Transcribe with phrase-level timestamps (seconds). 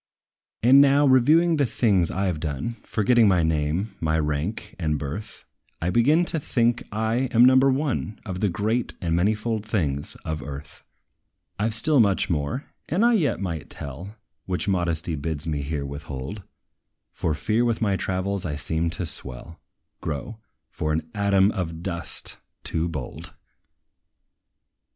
[0.63, 5.45] And now, reviewing the things I 've done, Forgetting my name, my rank and birth,
[5.79, 10.41] I begin to think I am number one Of the great and manifold things of
[10.41, 10.83] earth.
[11.59, 14.15] I 've still much more, that I yet might tell,
[14.47, 16.41] Which modesty bids me here withhold;
[17.11, 19.61] For fear with my travels I seem to swell,
[20.01, 20.39] grow,
[20.71, 23.35] for an ATOM OF DUST, too bold!